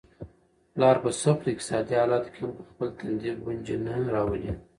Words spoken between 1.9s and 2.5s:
حالاتو کي